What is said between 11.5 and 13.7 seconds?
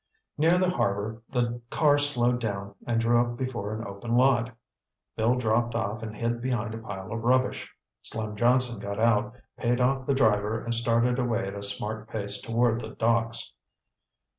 a smart pace toward the docks.